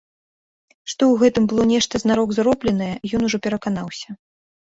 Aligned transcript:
Што 0.93 1.03
ў 1.09 1.15
гэтым 1.23 1.45
было 1.51 1.63
нешта 1.73 2.01
знарок 2.05 2.33
зробленае, 2.39 2.89
ён 3.19 3.29
ужо 3.29 3.37
пераканаўся. 3.45 4.09